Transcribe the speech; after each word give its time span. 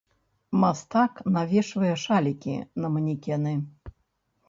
Мастак 0.63 1.13
навешвае 1.35 1.93
шалікі 2.07 2.59
на 2.83 2.87
манекены. 2.97 3.53